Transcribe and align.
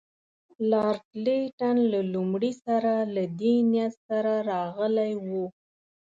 لارډ 0.71 1.01
لیټن 1.23 1.75
له 1.91 1.99
لومړي 2.13 2.51
سره 2.65 2.93
له 3.15 3.23
دې 3.39 3.55
نیت 3.71 3.93
سره 4.07 4.33
راغلی 4.51 5.11
وو. 5.27 5.45